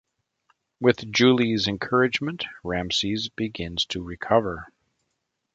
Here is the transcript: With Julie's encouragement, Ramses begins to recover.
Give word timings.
With 0.79 1.11
Julie's 1.13 1.67
encouragement, 1.67 2.43
Ramses 2.63 3.29
begins 3.29 3.85
to 3.85 4.01
recover. 4.01 4.65